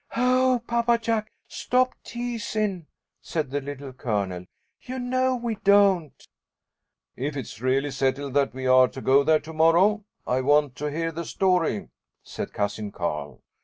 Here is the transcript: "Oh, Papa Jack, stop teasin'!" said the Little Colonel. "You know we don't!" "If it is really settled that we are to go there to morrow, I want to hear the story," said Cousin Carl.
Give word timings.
"Oh, 0.17 0.63
Papa 0.65 0.97
Jack, 0.97 1.31
stop 1.47 1.93
teasin'!" 2.03 2.87
said 3.21 3.51
the 3.51 3.61
Little 3.61 3.93
Colonel. 3.93 4.45
"You 4.81 4.97
know 4.97 5.35
we 5.35 5.57
don't!" 5.57 6.27
"If 7.15 7.37
it 7.37 7.41
is 7.45 7.61
really 7.61 7.91
settled 7.91 8.33
that 8.33 8.51
we 8.51 8.65
are 8.65 8.87
to 8.87 8.99
go 9.01 9.23
there 9.23 9.39
to 9.41 9.53
morrow, 9.53 10.03
I 10.25 10.41
want 10.41 10.75
to 10.77 10.85
hear 10.89 11.11
the 11.11 11.23
story," 11.23 11.89
said 12.23 12.51
Cousin 12.51 12.91
Carl. 12.91 13.41